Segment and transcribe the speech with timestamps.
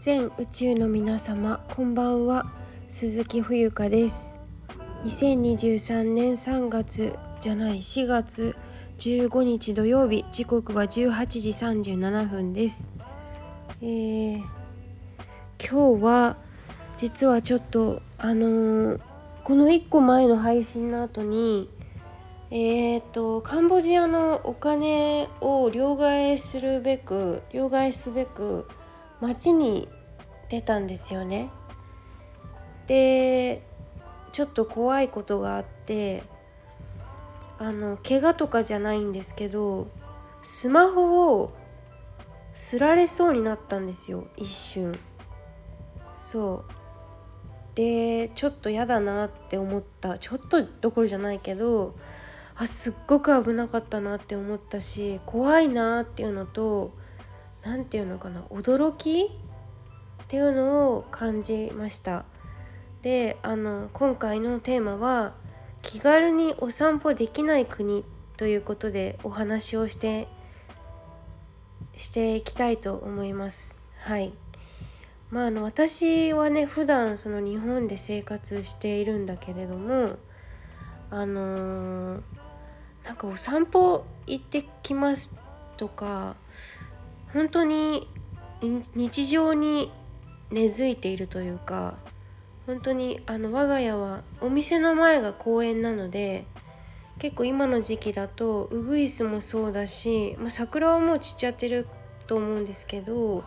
[0.00, 2.50] 全宇宙の皆様こんばんは。
[2.88, 4.40] 鈴木冬香です。
[5.04, 8.56] 2023年3月じゃない4月
[8.98, 12.88] 15日土曜日時刻は18時37分です。
[13.82, 14.38] えー、
[15.58, 16.38] 今日は
[16.96, 19.00] 実はちょっとあのー、
[19.44, 21.68] この1個前の配信の後に
[22.50, 28.66] えーと、カンボジアのお金を両替するべく両替すべく
[29.20, 29.88] 街に
[30.48, 31.50] 出たんですよね。
[32.86, 33.62] で
[34.32, 36.24] ちょっと怖いことがあって
[37.58, 39.88] あの怪我とかじゃないんですけど
[40.42, 41.52] スマホを
[42.52, 44.98] すられそうになったんですよ一瞬。
[46.14, 46.72] そう。
[47.74, 50.18] でちょっと嫌だなって思った。
[50.18, 51.94] ちょっとどころじゃないけど
[52.56, 56.92] あすっごく危なかったなって思ったし怖いなっていうのと
[57.62, 62.24] 何て言うのかな驚きっていうのを感じました。
[63.02, 65.34] であの今回のテーマは
[65.82, 68.04] 気軽にお散歩できない国
[68.36, 70.28] ということでお話をして
[71.96, 73.76] していきたいと思います。
[74.00, 74.32] はい。
[75.30, 80.16] まああの私はね普段その日本で生活しているんだけれども
[81.10, 82.20] あのー
[83.04, 85.40] なんかお散歩行ってきます
[85.76, 86.36] とか
[87.32, 88.08] 本当に
[88.94, 89.92] 日常に
[90.50, 91.94] 根付いているというか
[92.66, 96.44] 本当にあの我が家はお店の前が公園なので
[97.18, 101.86] 結構今の時期だとウグイスもそうだし、まあ、桜はもう散っちゃってる
[102.26, 103.44] と思うんですけど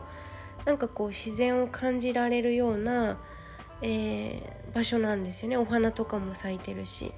[0.66, 3.18] なんかこう自然を感じられるような、
[3.82, 7.12] えー、場所なんですよねお花とかも咲いてるし。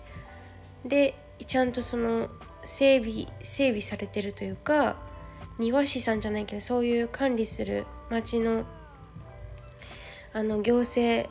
[0.85, 2.29] でちゃんとその
[2.63, 4.95] 整備整備されてるというか
[5.59, 8.65] 庭師さんじゃないけどそういう管理する町の
[10.33, 11.29] あの行政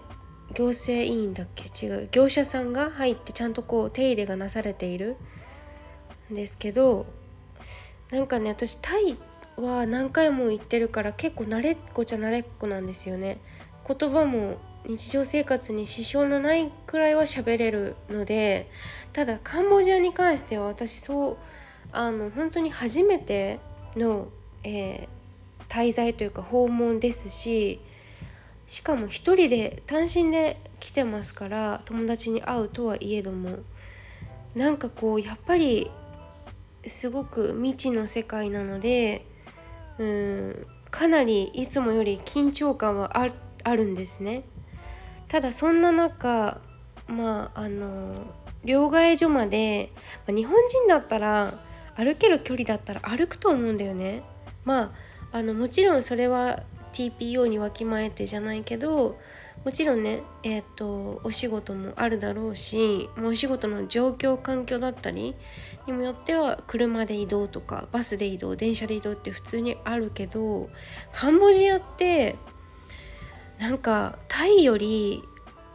[0.55, 1.87] 行政委員だっけ？
[1.87, 2.09] 違う。
[2.11, 5.17] 業者さんが入ってちゃんとこう手入れがなされている。
[6.33, 7.05] んですけど
[8.11, 9.19] なんかね私タイ
[9.57, 13.39] は何回も行ってるから結構慣れっこじゃ慣れっこなんですよね。
[13.87, 14.57] 言葉も
[14.87, 18.71] 日常生活に支障のないくらいは喋れるので
[19.13, 21.37] ただカンボジアに関しては私そう
[21.93, 23.61] あの本当に初めて
[23.97, 24.29] の、
[24.63, 27.81] えー、滞在というか訪問ですし
[28.67, 33.59] しかも一人で単身で来てますから友達に会うとはいえども
[34.55, 35.91] なんかこうやっぱり
[36.87, 39.27] すごく未知の世界なので
[39.99, 43.17] うんかなりいつもより緊張感は
[43.65, 44.45] あるんですね。
[45.27, 46.61] ただそんな中
[47.09, 48.13] まああの
[48.65, 49.91] 両替所まで、
[50.27, 51.55] まあ、日本人だったら
[51.97, 54.23] 歩ける距離だったら歩くと思うんだよね。
[54.65, 54.93] ま
[55.33, 56.63] ああのもちろんそれは
[56.93, 59.19] TPO にわきまえてじゃないけど
[59.65, 65.35] もちろんねえっ、ー、とお仕事もあるだろうしもうお仕事の状況環境だったり
[65.87, 70.71] にもよっては車で移動とかバスで移動電車で移動って普通にあるけど
[71.13, 72.37] カンボジアって
[73.59, 75.23] なんかタイより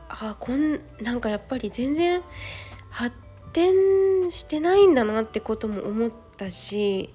[0.08, 2.22] あこんなんかやっぱり全然
[2.90, 3.16] 発
[3.54, 7.14] 展してないんだなってことも思ったし、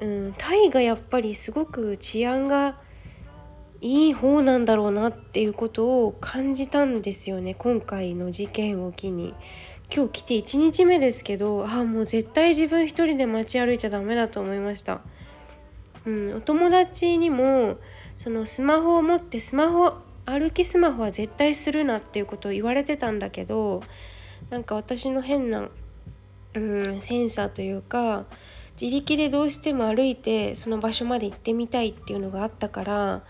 [0.00, 2.78] うん、タイがやっぱりすごく治安が
[3.80, 9.34] いい方なんだろうなっていうことを感じたんですよね今回の事件を機に。
[9.94, 15.02] 今日来て1日目ですけどあもう絶対自分一人で街歩いちゃダメだと思いました。
[16.06, 17.76] うん、お友達にも
[18.16, 23.82] そのスマホを持ってスマホ歩きスマホは絶対するなっていうことを言われてたんだけど
[24.52, 25.70] なんか私の変な、
[26.52, 28.26] うん、センサーというか
[28.78, 33.24] 自力でどうしても歩いてその場所まで行ってみたいっていうのがあったから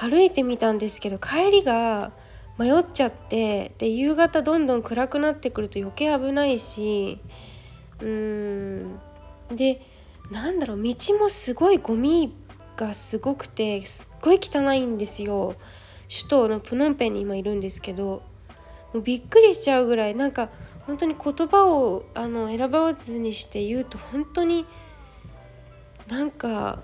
[0.00, 2.12] 歩いてみたんですけど帰りが
[2.56, 7.18] 迷っちゃってで夕方どんどん暗くなってくると余計危ないし
[7.98, 8.06] うー
[8.86, 9.00] ん
[9.50, 9.82] で
[10.30, 12.32] なんだろう道もすごいゴミ
[12.76, 15.56] がすごくてすっごい汚いんですよ。
[16.08, 18.22] 首都のプノンペンに今いるんですけど
[18.92, 20.50] もうびっくりしちゃうぐらいなんか
[20.86, 24.66] 本当に言葉をあの選ばずにして言うと本当に
[26.08, 26.82] なんか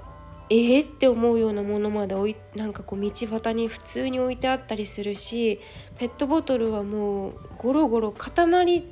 [0.48, 5.60] ええー、って思うようなものまで置いなんかこう道端に普通に置いてあったりするし
[5.98, 8.30] ペットボトルはもうゴロゴロ塊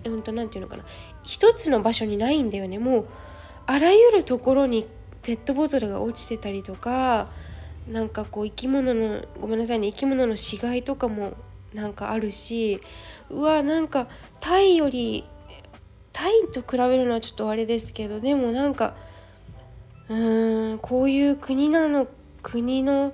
[0.05, 0.85] うんと何て言うのかな
[1.23, 2.79] 一つの場所にないんだよね。
[2.79, 3.07] もう
[3.67, 4.87] あらゆるところに
[5.23, 7.29] ペットボトルが落ちてたりとか
[7.89, 11.35] なんかこう生き物のごめんなさいね生き物の死骸とかも
[11.75, 12.81] なんかあるし
[13.31, 14.09] うわなんか
[14.41, 15.25] タイより
[16.13, 18.95] タイと比べるのはちょっとあれですけどでもなんか
[20.09, 22.07] うーんこういう国なの
[22.43, 23.13] 国の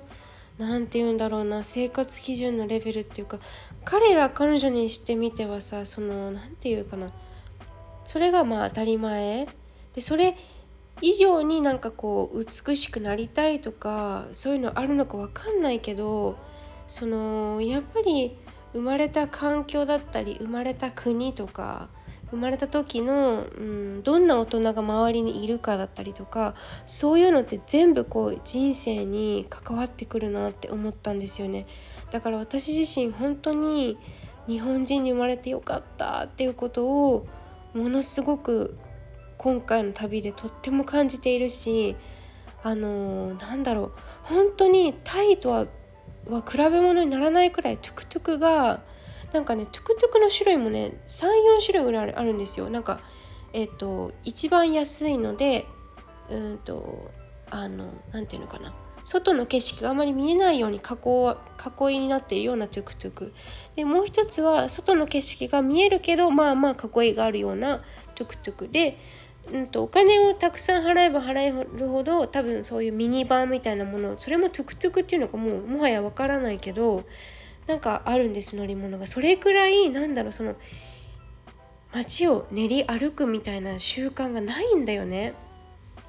[0.59, 3.39] 何て言うんだろうな生活基準のレベルっていうか
[3.83, 7.11] 彼ら彼女にしてみてはさその何て言うかな
[8.05, 9.47] それがまあ当たり前。
[9.95, 10.37] でそれ
[11.01, 16.37] 以上になんかこう美しくなりたいとかそういうのあるのか分かんないけど
[16.87, 18.37] そのやっぱり
[18.73, 21.89] 生まれた環境だったり生まれた国とか
[22.31, 31.67] 生まれた時の、うん、どんな大人が周りにいるかだったりとかそういうのって全部こう人生に関わってくるなって思ったんですよね。
[32.09, 33.97] だから私自身本当に
[34.47, 37.27] 日本人に生まれてよかったっていうことを
[37.73, 38.77] ものすごく
[39.37, 41.95] 今回の旅でとっても感じているし
[42.63, 43.91] あのー、なんだろう
[44.23, 45.67] 本当にタイとは
[46.27, 48.81] は比べ物にならないくらいトゥクトゥクが
[49.33, 52.69] なんかねトゥクトゥクの種類もね34種類ぐらいあるんですよ。
[52.69, 52.99] なんか
[53.53, 55.65] えっ、ー、と一番安いので
[56.29, 57.11] うんと
[57.49, 58.73] あの何て言うのかな。
[59.03, 63.33] 外の景色があまり見えないように囲囲いになっているようなトゥクトゥク。
[63.75, 67.81] でもう一つは外の景色が見えるけどまあまあ囲いがあるような
[68.15, 68.69] トゥクトゥク。
[68.69, 68.97] で、
[69.51, 77.03] うんと、お金をたくさん払えば払えるほど多分そういうミニバーみたいなものそれもトゥクトゥクっていうのかもうもはやわからないけど
[77.67, 79.07] なんかあるんです乗り物が。
[79.07, 80.55] それくらいなんだろうその
[81.93, 85.33] 街を練り歩くみたいな習慣がないんだよね。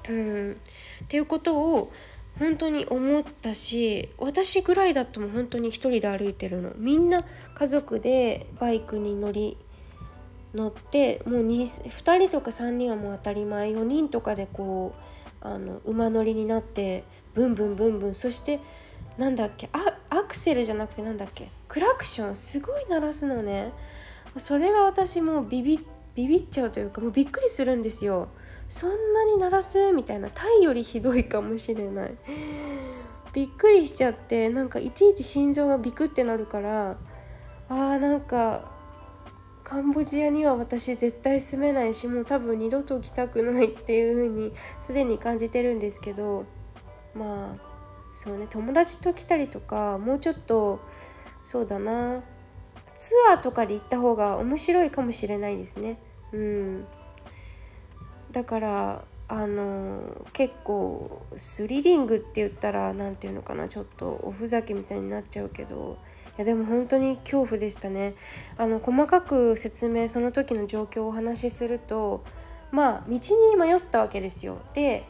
[0.07, 0.57] うん、
[1.03, 1.91] っていうことを
[2.39, 6.71] 本当に思ったし私ぐらいだとも本当に一人で歩いてるの。
[6.75, 7.25] みんな
[7.55, 9.57] 家族でバイクに乗り
[10.53, 14.93] 乗ってもう 2, 2人とか3人はもう当たり前4人とかでこ
[15.41, 17.03] うあの馬乗りになって
[17.33, 18.59] ブンブンブンブンそして
[19.17, 23.73] なんだっけあアクセルじゃなくてなんだっけクラクションすごい鳴らすのね。
[24.37, 25.79] それが私もうビビ
[26.15, 28.29] ビビっちゃうというかもうびっくりするんですよ。
[28.69, 29.91] そんなに鳴らす？
[29.91, 32.15] みたいなタイよりひどいかもしれない。
[33.33, 36.97] びっくりしちゃってなんかいちいち心臓がビクってなるから
[37.69, 38.72] あーなんか
[39.63, 46.45] カンボジアには私絶対住めないしもう多分二度と来たくないっていう風にすでに感じてるんですけど
[47.15, 47.61] まあ
[48.11, 50.79] そうね友達と来たりとかもうちょっと
[51.43, 52.21] そうだな。
[52.95, 55.97] ツアーとかで行った方が面白いかもしれないですね。
[56.31, 56.85] うん。
[58.31, 65.97] だからあの結構スリリングって言ったら何て言うのかなちょっとおふざけみたいになっちゃうけど
[66.37, 68.15] やでも本当に恐怖でしたね。
[68.57, 72.23] あの細かく説明その時の状況をお話しすると
[72.71, 73.19] まあ道
[73.51, 74.57] に迷ったわけですよ。
[74.73, 75.05] で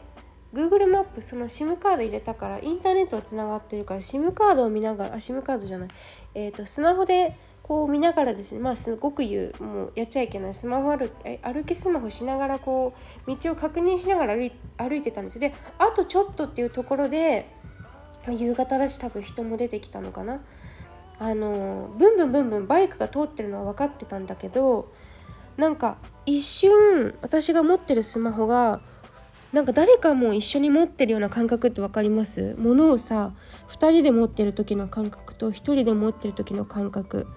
[0.52, 5.88] Google マップその SIM カード入れたからインターネットはつながってるから SIM カードを見ながらあ SIM カードじゃない。
[6.34, 10.54] え、ー、とスマホでこう見ながらですねまあすごく言うもうやっちゃいけない。
[10.54, 11.10] スマホ歩
[11.42, 12.92] 歩きスマホしながらこ
[13.26, 15.40] う道を確認しながら歩い歩いてたんですよ。
[15.40, 17.48] であとちょっとっていうところで
[18.28, 20.40] 夕方だし多分人も出てきたのかな。
[21.18, 24.92] あのブンブンブンブンバイクが通ってるのは分かってたんだけど
[25.56, 25.96] なんか
[26.26, 28.80] 一瞬私が持ってるスマホが
[29.52, 32.56] なんか誰かも一緒に持ってるような感覚って分かります？
[32.58, 33.32] 物をさ
[33.68, 37.28] 2人で持ってる時の感覚と1人で持ってる時の感覚。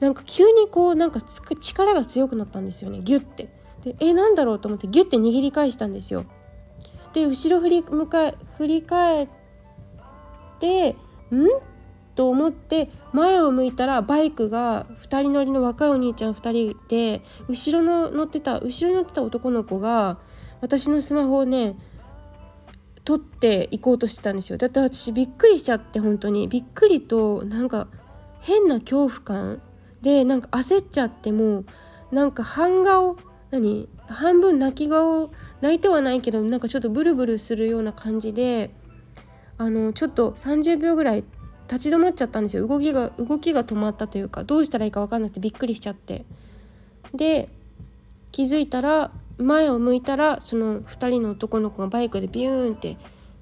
[0.00, 3.48] なんか急にこうなんかつく力が強くなったんですよねギュッて。
[3.82, 6.24] でえなんだろうと思ってギュッて握り返したんですよ。
[7.12, 9.28] で後ろ振り向か振り返っ
[10.58, 10.96] てん？
[12.18, 20.18] と思って前を向いたらバイクが2人乗りの若いお兄ちゃん2人で後ろの乗ってた後ろに乗ってた男の子が
[20.60, 21.76] 私のスマホをね
[23.04, 24.58] 取っていこうとしてたんですよ。
[24.58, 26.48] だって私びっくりしちゃって本当に。
[26.48, 27.86] びっくりとなんか
[28.40, 29.62] 変な恐怖感
[30.02, 31.62] でなんか焦っちゃっても
[32.10, 33.16] なんか半顔
[33.52, 38.74] 何半分泣き顔泣いてはないけどなんかちょっとブルブルするような感じで
[39.56, 41.22] あのちょっと30秒ぐらい
[41.70, 42.66] 立ち止まっちゃったんですよ。
[42.66, 46.24] 動きが動きが止まったというかどうしたらいいか分かんなくてびっくりしちゃって。
[47.14, 47.48] で
[48.32, 52.96] 気づいたら前を向いたらその2人の男の子がバイクでビューンって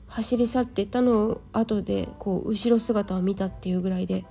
[0.09, 4.25] 走り去ってったのを後でこう後ろ姿を見たっていうぐらいで。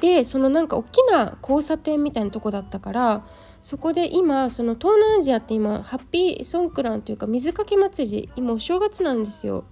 [0.00, 3.24] でそのなんか大きな交差点みたいなとこだったから
[3.62, 9.64] そこで今その東南アジアって今ハッピーソンクランというか水かけ祭りで今お正月なんですよ。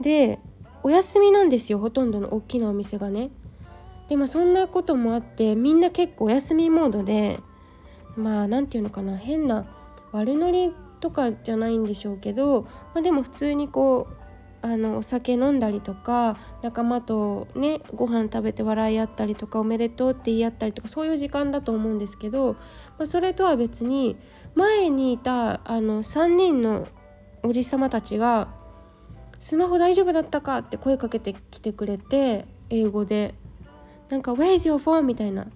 [0.00, 0.40] で
[0.82, 3.30] お休みなんですよほとんどの大きなお店がね。
[4.08, 7.40] でまあそんなこともあってみんな結構お休みモードで
[8.16, 9.66] まあ何て言うのかな変な
[10.12, 14.18] 悪ノリとかじゃないんでしょうけど、まあ、でも普通にこう
[14.60, 22.54] あのお酒飲んだりとか仲間とねご飯食べて笑い合ったりとかおめでとうって言い合ったりとかそういう時間だと思うんですけど、
[22.98, 24.16] まあ、それとは別に
[24.54, 26.88] 前にいたあの3人の
[27.44, 28.48] おじさまたちが
[29.38, 33.34] スマホ大丈夫だったか?」って声かけてきてくれて英語で。
[34.08, 35.46] なんか「Where's your phone?」みたいな。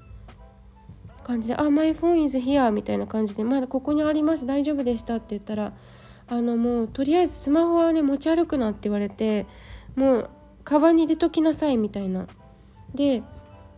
[1.25, 4.45] 感じで「あ、My phone is here」みたいな感じで「まだここにあります。
[4.45, 5.73] 大丈夫でした」って言ったら
[6.29, 9.47] あのもうとりあえずスマホはね持ち歩くなって言われて
[9.95, 10.31] もう
[10.65, 11.77] カバンに入れときなさい。
[11.77, 12.27] みたいな。
[12.95, 13.23] で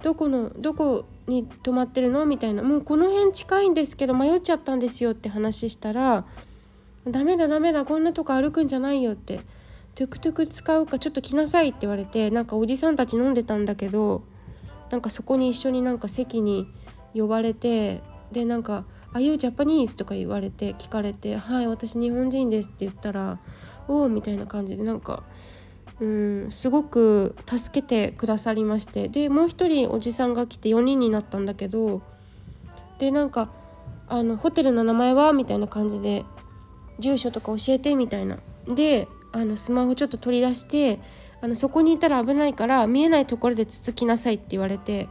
[0.02, 2.24] どこのどこに泊まってるの？
[2.26, 2.62] みたいな。
[2.62, 6.24] もうこの辺近いんですけど迷っちゃったんですよって話したら
[7.06, 9.40] 「ダメだダメだこんなとこ歩くんじゃないよ」って
[9.94, 14.22] 「トゥクトゥク使うかちょっと来なさい」って言われてなんかおじさんたち飲んでたんだけど
[14.90, 16.66] なんかそこに一緒になんか席に
[17.14, 23.38] 呼ばれてでなんか「あ you Japanese?」とか言われて聞かれて「はい私日本人です」って言ったら
[23.86, 25.22] 「おお」みたいな感じでなんか
[26.00, 32.02] うんすごく助けてくださりましてでもう一人おじさんが来て4人になったんだけど
[32.98, 33.50] でなんか
[34.08, 35.32] あのホテルの名前は？
[35.32, 36.24] みたいな感じで
[36.98, 41.00] 住所とか教えてみたいなであのスマホちょっと取り出して
[41.40, 45.08] あのそこにいたら危ないから見えないところでつつきなさいって言われて。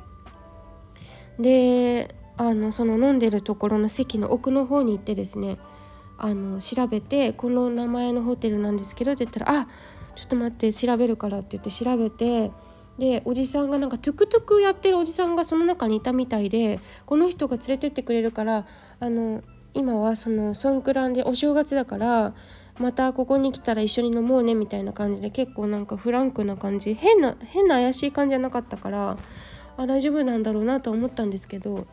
[1.40, 5.58] であのその飲んでるところの席の奥の方に行ってですね
[6.18, 9.68] あの調べてこの名前のホテルなんですけどって言ったら「あ
[10.16, 12.52] ちょっと待って調べるから」って言って調べて
[12.98, 18.66] でおじさんがなんかトゥクトゥクやってるおじさんがその中にいたみたいでこの人が連れてってくれるから
[19.00, 19.42] あの
[19.74, 22.34] 今はそのソンクランでお正月だから
[22.80, 26.96] またここに来たら一緒に飲もうねみたいな感じで結構なんかフランクな感じ。
[26.96, 29.18] 変な変な怪しい感じじゃなかったから
[29.78, 31.88] あ大丈夫なんだろうなと思ったんですけど。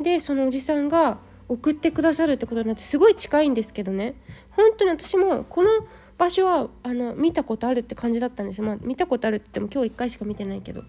[0.00, 1.18] でそのおじさんが
[1.48, 4.14] 送ってくださるってことになってすごい近いんですけどね。
[4.50, 5.68] 本当に私もこの
[6.18, 8.66] 場所はあの見たことあるって感じだったんですよ。
[8.66, 10.82] まあ見たことあるって言っても今日1回しか見てないけど。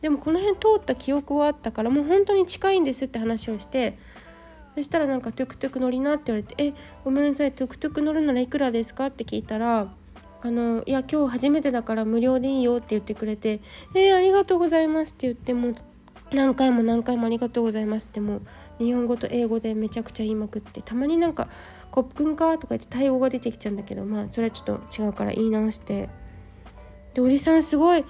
[0.00, 3.98] でもこの辺通った記憶はあったからもう本当に近いんですって話をして
[4.76, 9.88] そしたらなんかトゥクトゥク乗りなって言われて「えごめんなさいトゥクトゥク乗るならいくらですか?」って聞いたら
[10.42, 13.60] 「あのいや今日初めてだから無料でいいよ」って言ってくれて
[13.96, 15.74] 「えー、ありがとうございます」って言ってもう
[16.32, 18.36] 何回も何回もありがとうございますっても
[18.80, 21.48] う日本語と英語でめちゃくちゃ言いまくってたまになんか
[21.90, 26.10] 「コップンか?」とか言ってタイ語が出てきちゃうんだけどまあそれはちょっと違うから言い直して
[27.14, 28.04] でおじさんすごい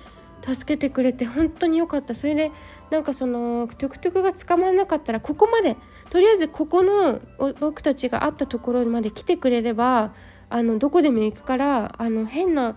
[0.55, 2.15] 助けてくれて本当に良かった。
[2.15, 2.53] それで
[2.91, 5.77] なんかそのトゥクトゥクが捕まらなかったらここまで
[6.11, 7.21] とりあえずここの
[7.61, 10.15] 僕たちが会ったところまで来てくれれば
[10.49, 12.77] あのどこでも行くからあの変な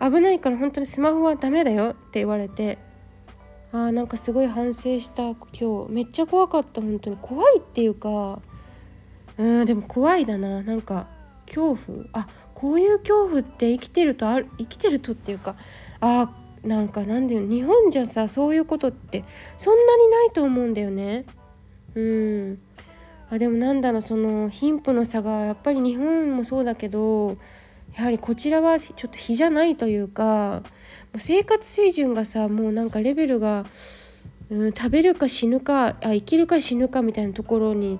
[0.00, 2.78] 危ないから本当にスマホはダメだよって言われて
[3.72, 5.24] あーなんかすごい反省した
[5.58, 5.90] 今日。
[5.90, 7.18] めっちゃ怖かった本当に。
[7.20, 8.40] 怖いっていうか
[9.36, 10.62] うんでも怖いだな。
[10.62, 11.08] なんか
[11.46, 12.04] 恐怖。
[12.12, 15.56] あこういう恐怖って生きてるとある生きてるとっていうか
[16.00, 16.30] あ
[16.64, 19.24] なんかなんだよ日本じゃさそういうことって
[19.56, 21.24] そんなにないと思うんだよね。
[21.94, 22.58] うん。
[23.30, 27.36] あでもなんだろうその貧富の差がやっぱり日本もそうだけど
[27.96, 30.62] やはりこちらはちょっと比じゃないというか
[31.16, 33.66] 生活水準がさもうなんかレベルが、
[34.50, 37.98] うん、食べるか死ぬかあ生きるか死ぬかみたいなところに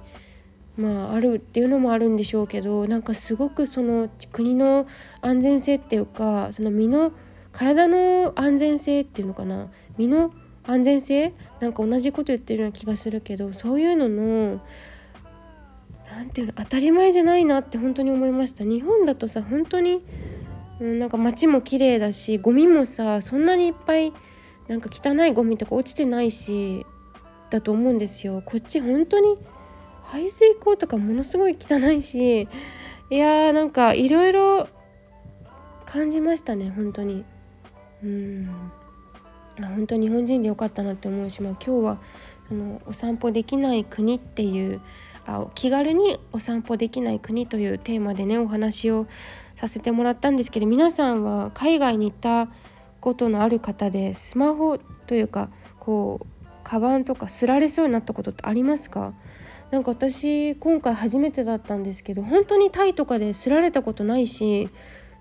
[0.76, 4.86] まああるっていうのもあるんでしょうけどなんかすごくその国の
[5.20, 7.12] 安全性っていうかその身の
[7.58, 9.68] 体の安全性っていうのかな？
[9.96, 10.32] 身の
[10.64, 11.34] 安全性？
[11.58, 14.60] なんか同じこと言ってるような気がするけどそういうのの
[16.08, 18.62] 何ていうの当たり前じゃないなって本当に思いました。
[18.62, 20.04] 日本だとさ本当に、
[20.78, 24.12] うん、なんか街も綺麗だしゴミもさそんなにいっぱい
[24.68, 26.86] なんか汚いゴミとか落ちてないし
[27.50, 28.40] だと思うんですよ。
[28.46, 29.36] こっち本当に
[30.04, 32.48] 排水溝とかものすごい汚いし
[33.10, 34.68] いやーなんかいろいろ
[35.86, 37.24] 感じましたね本当に。
[38.02, 38.48] うん。
[39.60, 41.98] 本当日本人でよかったなって思うし、まあ、今日は
[42.48, 44.80] そのお散歩できない国っていう
[45.26, 49.08] あ気軽にお散歩できない国というテーマでねお話を
[49.56, 52.48] させてもらったんですけど皆さんは海外に行った
[53.00, 55.50] ことのある方でスマホというか
[55.80, 56.26] こう
[56.62, 59.12] カバンとかすられそうになったことってありますか？
[59.70, 64.70] なんか私今回初めてだったんですけど本当にタイとかですられたことないし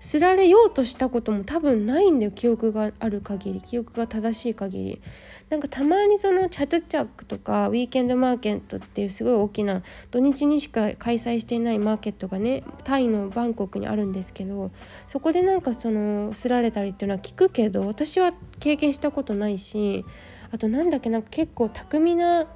[0.00, 3.60] すられようとしたことも多分ないんだよ記憶がある限り。
[3.60, 5.02] 記憶が正しい限り。
[5.50, 14.70] なんかたまにそのチャトチャックとかウィーケンドマーケットっていうすごい大きな土日にしか開催していないマーケットがねタイのバンコクにあるんですけど
[15.06, 20.04] そこでなんかそのすられたりっていうのは聞くけど私は経験したことないし
[20.52, 22.46] あとなんだっけなんか結構巧みな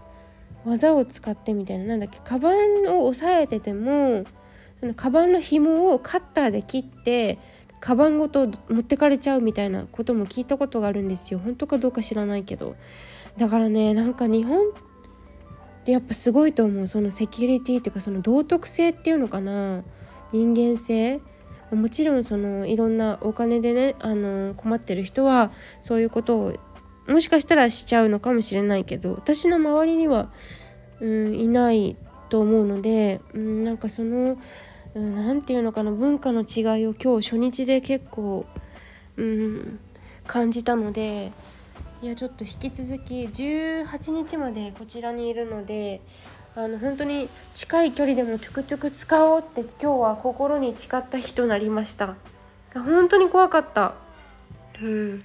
[0.66, 4.24] 技を使ってみたいななんだっけカバンを押さえてても
[4.82, 7.38] そのカバンの紐をカッターで切って
[7.78, 11.38] カバンごと持ってかれちゃうみたいなことも聞いたことがあるんですよ。
[11.38, 12.74] 本当かどうか知らないけど。
[13.38, 14.62] だからねなんか日本っ
[15.84, 16.88] てやっぱすごいと思う。
[16.88, 19.84] そのセキュリティっていうかその道徳性っていうのかな。
[20.32, 21.20] 人間性。
[21.70, 26.52] もちろんそのいろんなお金でねあの困ってる人はそういうことを
[27.06, 30.30] もしかしたらしちゃうのかもしれないけど私の周りには、
[31.00, 31.96] うん、いない
[32.28, 34.38] と思うので、うん、なんかその
[34.94, 38.46] 何、うん、て言うのかな文化の違いを今日初日で結構、
[39.16, 39.78] うん、
[40.26, 41.32] 感じたので
[42.02, 46.00] いやちょっと引き続き18日までこちらにいるので
[46.54, 52.16] あの本当に近い距離でもトゥクトゥク使おうって今日は心に誓った日となりました。
[52.74, 53.94] 本当に怖かった。
[54.82, 55.24] うん。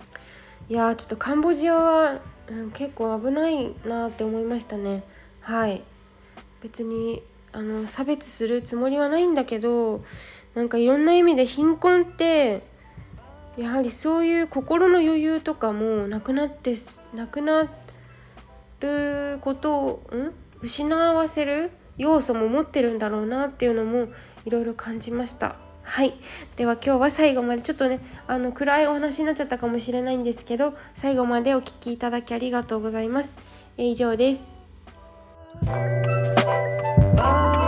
[0.70, 5.04] いやちょっとカンボジアは、うん、結構危ないなって思いましたね。
[5.42, 5.84] はい。
[6.62, 7.22] 別に
[7.58, 10.04] あの差別するつもりはないんだけど
[10.54, 12.62] なんかいろんな意味で貧困って
[13.58, 16.76] やはりそういう心の余裕とかもなくなって
[17.16, 17.68] なくな
[18.80, 20.34] ることをん？
[20.62, 24.10] 失わせる要素も持ってるんだろうなっていうのも
[24.46, 25.56] いろいろ感じました。
[25.82, 26.14] はい。
[26.58, 33.40] では今日は最後までちょっとねあの暗いお話になっちゃったかもしれないんですけど最後までお聴きいただきありがとうございます、
[33.78, 34.56] え以上です。
[37.18, 37.67] Bye.